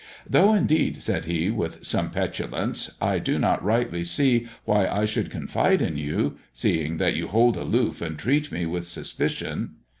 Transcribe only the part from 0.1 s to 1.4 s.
"Though, indeed," said